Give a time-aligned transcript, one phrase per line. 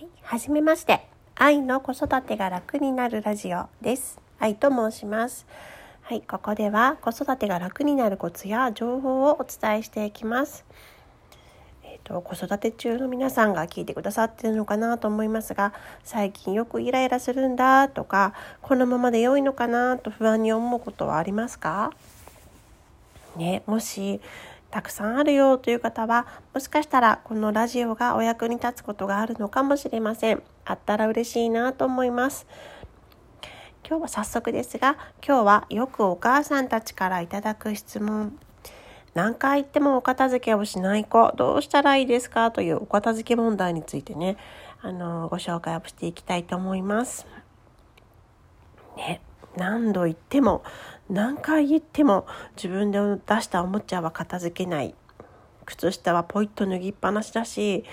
[0.00, 1.06] はい、はじめまして。
[1.34, 4.18] 愛の子育てが楽になるラジオです。
[4.38, 5.46] 愛と申します。
[6.00, 10.64] はい、ここでは子育てが楽になるコツや情報をお伝えしていきます。
[11.84, 21.92] えっ、と子育て中の皆さんが聞いてくださってるのかなと思いますが、最近よくイライラするんだとか、このままで良いのかなと不安に思うことはありますか？
[23.36, 24.22] ね、もし
[24.70, 30.42] たくさんあるよという方はもしかしたらこのラジオがお役に立つことがあるのかもしれません。
[30.64, 32.46] あったら嬉しいなと思います。
[33.86, 38.38] 今日は早速ですが今日はよくお母さんたちからいただく質問。
[39.14, 44.36] 何回言ってもお片付けをしない子どうしたらいいですかというお片付け問題についてね
[44.82, 47.26] あのご紹介をしていきたいと思います。
[48.96, 49.20] ね
[49.56, 50.62] 何度言っても
[51.08, 54.94] 何回言っても自分で出したおもちゃは片付けない
[55.66, 57.84] 靴下はポイッと脱ぎっぱなしだし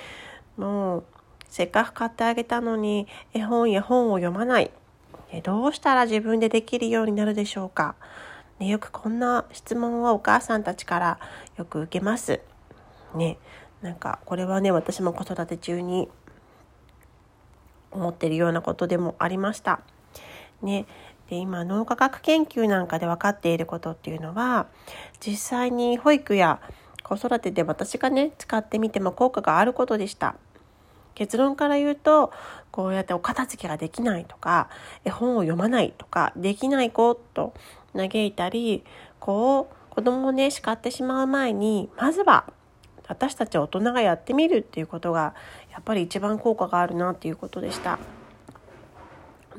[0.58, 1.04] もう
[1.50, 4.72] せっかく買ってあげたのに絵本や本を読まない
[5.44, 7.96] どうしたら自分でできるようになるでしょうか、
[8.60, 11.20] ね、よくこんな質問をお母さんたちから
[11.58, 12.40] よく受けます。
[13.14, 13.38] ね、
[13.82, 16.08] なんかこれはね私も子育て中に
[17.92, 19.82] 思ってるようなことでもありました。
[20.62, 20.86] ね、
[21.30, 24.68] で今脳科学研究なんかで分かっていることっていうのは
[25.20, 26.62] 実際に保育や
[27.04, 30.36] 子育てで私がね使ってみても効果があることでした
[31.16, 32.32] 結論から言うと
[32.72, 34.70] こうやってお片付けができないとか
[35.04, 37.54] 絵本を読まないとかできない子と
[37.96, 38.84] 嘆いたり
[39.20, 42.46] こう子供をね叱ってしまう前にまずは
[43.08, 45.34] 私たち大人がやってみるっていうことが
[45.72, 47.98] やっぱり一番効果があるなっていうことでした。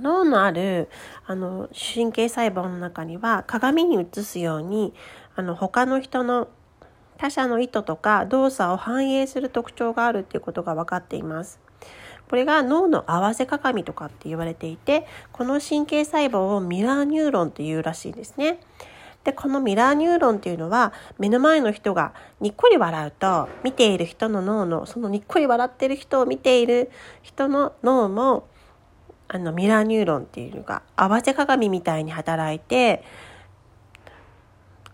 [0.01, 0.89] 脳のある
[1.27, 4.95] あの神経細胞の中には鏡に映すように
[5.37, 6.49] あの他の人の
[7.17, 11.61] 他者の意図とか動作を反映する特徴があるっていうことが分かっています。
[12.29, 18.61] これが脳の合わせ鏡とかって言われていてこの神経細胞をミラーニューロンっていうらしいですね。
[19.25, 26.91] でこのミラーニューロンっていうのは目の前の人がにっこり笑うと見ている人の脳のそのにっこり笑ってる人を見ている
[27.23, 28.47] 人の脳も
[29.29, 33.05] あのミラーニューロンっていうのが合わせ鏡みたいに働いて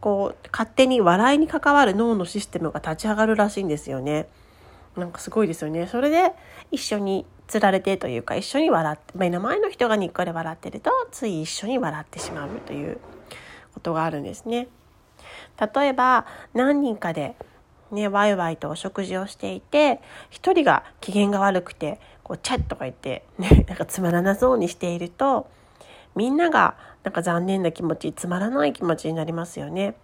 [0.01, 4.29] こう勝手に笑いに関わる脳のシステムが立ち上がるらしいんですよね。
[4.97, 5.87] なんかすごいですよね。
[5.87, 6.33] それで
[6.71, 12.99] 一緒につられてというか一緒に笑って目の前の人がにっこり笑ってるとつい一緒に笑ってしまうという
[13.73, 14.69] ことがあるんですね。
[15.75, 17.37] 例えば何人かで
[17.91, 20.01] ね、ワイワイとお食事をしていて
[20.31, 25.47] 一人が機嫌が悪くてこうチャッとか言って、ね、 なんかつまらなそうにしていると
[26.15, 29.95] みんながなんか残念な気持ちつまらない気持ちになりますよね。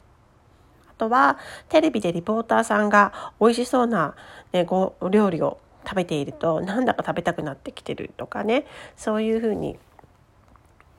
[0.91, 1.39] あとは
[1.71, 4.15] テレビでリポーターさんが美味しそうな、
[4.53, 8.67] ね、ご料理を食べているとなんだか食べたくなってきてるとかね
[8.97, 9.79] そういうふうに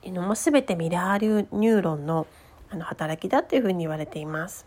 [0.03, 2.25] いうのも全てミラーニューロンの
[2.71, 4.65] あの働きだっていうふうに言われています。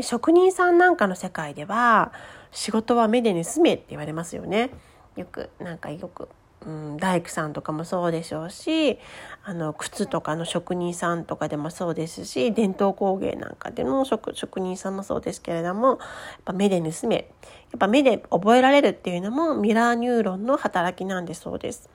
[0.00, 2.12] で職人さんなんかの世界では
[2.52, 4.70] 仕事は目で盗めって言われますよね。
[5.16, 6.30] よくなんかよく、
[6.66, 8.98] うん、大工さんとかもそうでしょうし
[9.44, 15.98] あの靴とかの職人さんとかでもそうですし伝統工芸なんかでの職職人さんもそうですけれどもやっ
[16.46, 21.90] ぱ目で盗めやっぱ目で覚えられるっていうのもミラーニューロンの働きなんでそうです。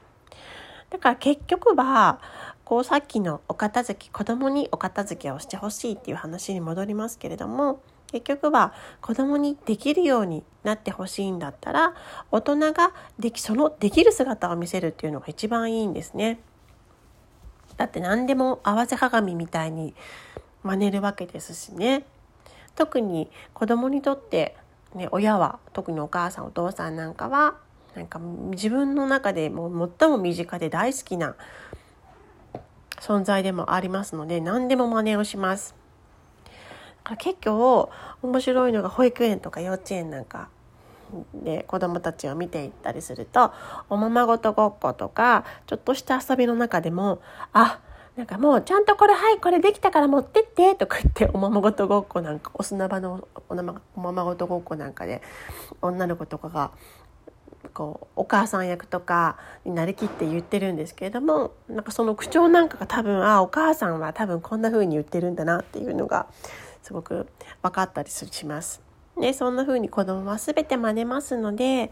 [0.91, 2.19] だから結局は
[2.65, 11.93] こうさっきのお片付け子供にお片付けをしてほしいっていう話に戻りますけれども結局は子供にできるようになってほしいんだったら
[12.31, 16.39] 大人ができそのできる姿を見せるっていうのが一番いいんですね。
[17.77, 19.93] だって何でも合わせ鏡みたいに
[20.63, 22.05] 真似るわけですしね。
[22.75, 24.55] 特に子供にとって、
[24.93, 27.55] ね、親は特にお母さんお父さんなんかは
[27.95, 31.35] なんか自分の中でも最も身近で大好きな
[32.99, 35.75] 存在でもありますので何でも真似をします。
[37.17, 37.89] 結構
[38.23, 40.49] 面白いのが保育園とか幼稚園なんか
[41.33, 43.53] で子どもたちを見ていったりすると
[43.89, 47.21] おままごとごっことかちょっとした遊びの中でも
[47.53, 47.79] あ
[48.15, 55.21] なんかもうちゃんとこれはいこれできたから持ってってとか言って おままごとごっこなんかお砂場のおままごとごっこなんかで
[55.81, 56.71] 女の子とかが
[57.73, 66.27] こうお母さん役とかになりきって言ってるんですけれどもなんかその口調なんかが多分あお母さんは多分こんな風に言ってるんだなっていうのが
[66.85, 67.25] すごく
[67.63, 68.79] 分かったりします。
[69.17, 71.89] ね、そんな風に子供は全て真似ますので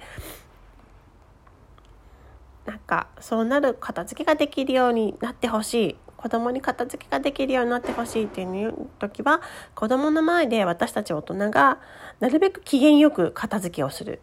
[2.65, 9.41] なんかそうなる片付けができるようになってほしい子供に片付けができるようになってほしいっていう時は
[9.73, 11.79] 子供の前で私たち大人が
[12.19, 14.21] なるべく機嫌よく片付けをする。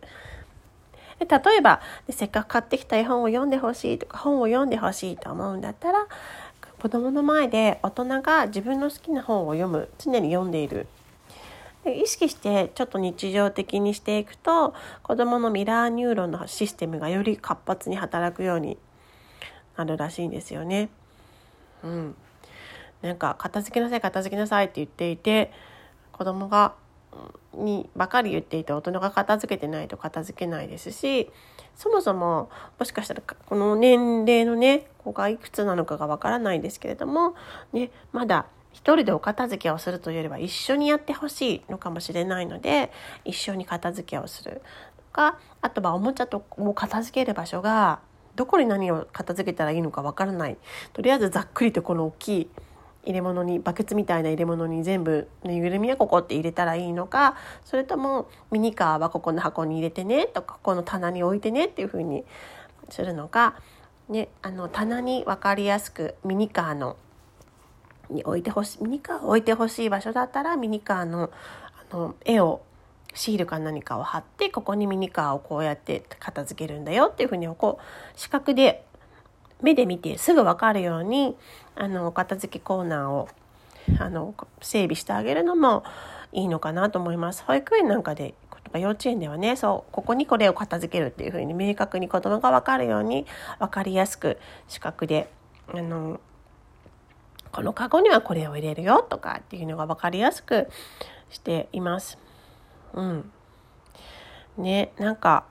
[1.19, 6.07] で例えばせっかく買ってきた絵本を読んでほしいとか本を読んでほしいと思うんだったら
[6.81, 9.91] 子供の前で大人が自分の好きな本を読む。
[9.99, 10.87] 常に読んでいる。
[11.85, 18.77] 意識してちょっと日常的にしていくと子どものミラーニューロンのシステムがより活発に働くように
[19.77, 20.91] なるらしいんですよね。
[21.83, 22.15] うん、
[23.03, 25.53] なんか片付けなさい片付けなさいって言っていて
[26.13, 26.75] 子供が
[27.55, 31.31] にばかり言っていて大人が片付けてないと片付けないですし
[31.75, 37.35] そもそももしかしたらこの年齢のね子がいくつなのかがわからないんですけれども、
[37.73, 42.93] ね、まだ一人でお片付けをするというよりは一緒にやってほしいのかもしれないので
[43.25, 44.63] 一緒に片付けをする。
[44.97, 48.01] とかあとはおもちゃとを片付ける場所が
[48.37, 50.57] どこに何を片付けたらいいのかわからない。
[50.93, 52.51] とりあえずざっくりとこの大きい
[53.05, 62.25] 入れ物にバケツみたいな入れ物に全部ぬいぐるみはここって入れたらいいのかそれともミニカーはここの箱に入れてねとかここの棚に置いてねっていう風に
[62.91, 63.55] するのか、
[64.09, 66.97] ね、あの棚に分かりやすくミニカーの
[68.11, 71.31] に置いてほしいミニカーを置いてほしい場所だったらミニカーの
[71.91, 72.63] あの絵を
[73.15, 78.85] シールか何かを貼ってここにミニカーをこうやって片付けるんだよっていうふうにこう視覚で
[79.63, 81.37] 目で見てすぐ分かるように
[81.75, 83.29] あのお片付けコーナーを
[83.99, 85.85] あの整備してあげるのも
[86.33, 87.43] いいのかなと思います。
[87.45, 88.35] 保育園なんかで
[88.75, 93.27] 幼稚園ではねそうここにこれを片付けるっていうふうに明確に子供が分かるように
[93.59, 95.29] 分かりやすく視覚で
[95.75, 96.21] あの
[97.51, 100.69] このカゴにはこれを入れるよとかっていうのが分かりやすく
[101.31, 102.19] しています。
[102.95, 103.33] うん。
[104.57, 105.45] ね、なんか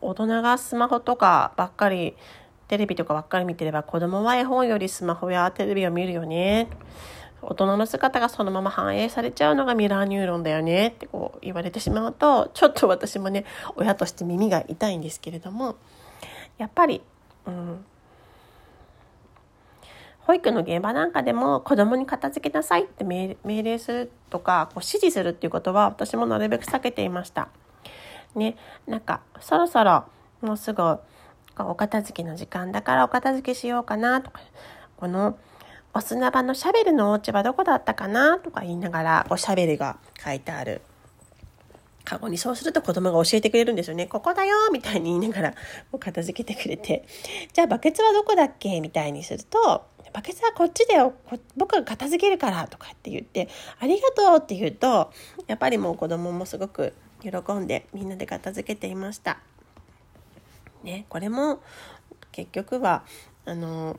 [0.00, 2.16] 大人がスマホとかばっかり
[2.68, 6.68] テレビとかばっかり見てれば子供は絵本よりスマホやテレビを見るよね。
[7.42, 13.44] 大人の姿がそのまま反映されちゃうのがミラーニューロンだよねってこう言われてしまうとちょっと私もね
[13.76, 15.76] 親として耳が痛いんですけれども
[16.58, 17.02] やっぱり、
[17.46, 17.84] うん、
[20.26, 27.48] 保育の現場なんかでも子供に片付けなさいって命令するとかこう指示するっていうことは私もなるべく避けていました。
[28.34, 30.04] ね、なんかそろそろ
[30.42, 30.98] もうすぐ
[31.58, 34.40] お片付けの時間だからお片付けしようかなとか
[34.96, 35.38] この
[35.94, 38.38] お砂場のシャベルのお家はどこだったかな？
[38.38, 40.82] とか言いながらこうシャベルが書いてある
[42.04, 44.06] カゴにそうすると子供が教えてくれるんですよね。
[44.06, 45.50] ここだよみたいに言いながら
[45.90, 47.06] もう片付けてくれて。
[47.52, 48.80] じゃあバケツはどこだっけ？
[48.80, 51.14] みたいにするとバケツはこっちだよ
[51.56, 53.48] 僕が片付けるからとかって言って
[53.80, 55.10] ありがとうって言うと
[55.46, 59.38] やっぱりもう子供もすごく喜んでみんなで片付けていました。
[60.82, 61.60] ね、これも
[62.32, 63.04] 結局は
[63.44, 63.96] あの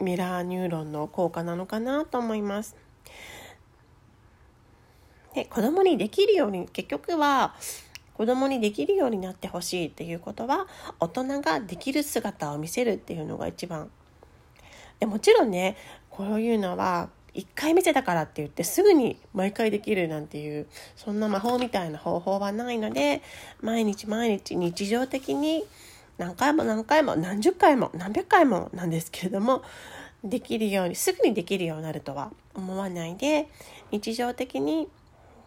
[0.00, 2.76] ミラーニューロンの効果なのかなと思います。
[5.34, 7.54] で子供にできるように結局は
[8.14, 10.68] 子供にできるようになってほしいっていうことは
[11.00, 13.90] 大人ができる姿を見せるっていうのが一番
[15.00, 15.76] でもちろんね
[16.10, 23.22] こういうのは1回見せたからって言ってすぐに毎回できるなんていうそんな魔法みたいな方法はないので
[23.60, 25.64] 毎日毎日日常的に
[26.18, 29.62] 何回も何回も何十回も何百回もなんですけれども
[30.22, 33.48] できるようにすぐにできるようになるとは思わないで
[33.90, 34.88] 日常的に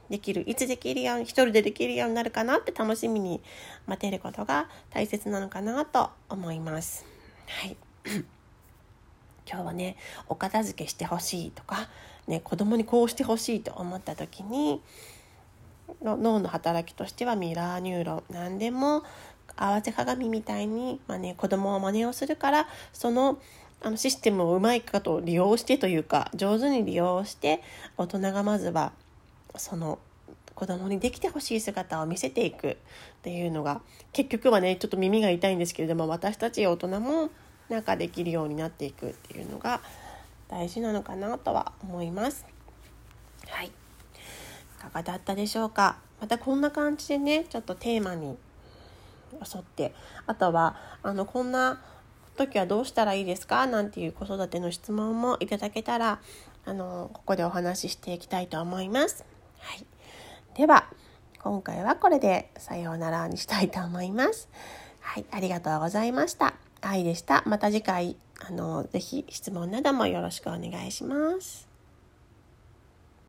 [0.09, 3.41] できるいつできるように一人でできるようになるかなって楽しみに
[3.87, 7.05] 待てることが大切なのかなと思います。
[7.47, 7.77] はい
[9.49, 9.95] 今日はね
[10.27, 11.89] お片付けしてほしいとか、
[12.27, 14.81] ね、子供にこうしてほしいと思った時に
[16.01, 19.03] 脳の働きとしてはミラーニューロン何でも
[19.55, 23.39] 合わせ鏡みたいに、まあね、子供は真似をするからその
[23.81, 27.61] あのシステムをうまいかと利用してというか上手に利用して
[27.95, 28.91] 大人がまずは
[29.55, 29.99] その
[30.55, 32.75] 子供にできてほしい姿を見せていくっ
[33.21, 33.81] ていうのが
[34.13, 37.29] 結局はねちょっと耳が痛いんですけれども私たち大人も
[37.69, 39.81] なんかできるようになっていくっていうのが
[40.47, 42.45] 大事なのかなとは思います。
[43.47, 43.67] はい。
[43.67, 43.71] い
[44.81, 45.97] かがだったでしょうか？
[46.21, 48.37] またこんな感じでね、ちょっとテーマに
[49.33, 49.93] 沿って、
[50.25, 51.81] あとは、あの、こんな
[52.35, 53.65] 時はどうしたらいいですか？
[53.67, 56.19] なんていう子育ての質問もいただけたら、
[56.65, 59.25] あの、ここでお話ししていきたいと思います。
[59.59, 59.85] はい。
[60.55, 60.87] では、
[61.39, 64.49] 今回はこれでさようならにしたいと思います。
[64.99, 66.53] はい、ありがとうございました。
[66.81, 67.43] 愛でした。
[67.45, 68.17] また次回、
[68.47, 71.66] あの、ぜひ質問などもよろしくお願いします。